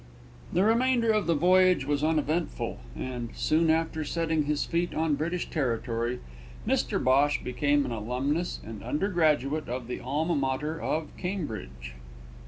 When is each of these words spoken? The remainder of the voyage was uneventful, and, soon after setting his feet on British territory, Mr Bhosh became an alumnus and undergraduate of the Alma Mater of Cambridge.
The 0.51 0.63
remainder 0.63 1.11
of 1.11 1.27
the 1.27 1.35
voyage 1.35 1.85
was 1.85 2.03
uneventful, 2.03 2.79
and, 2.95 3.29
soon 3.35 3.69
after 3.69 4.03
setting 4.03 4.45
his 4.45 4.65
feet 4.65 4.95
on 4.95 5.13
British 5.13 5.47
territory, 5.51 6.21
Mr 6.67 6.97
Bhosh 6.99 7.43
became 7.43 7.85
an 7.85 7.91
alumnus 7.91 8.59
and 8.65 8.81
undergraduate 8.83 9.69
of 9.69 9.85
the 9.87 9.99
Alma 9.99 10.35
Mater 10.35 10.81
of 10.81 11.15
Cambridge. 11.17 11.93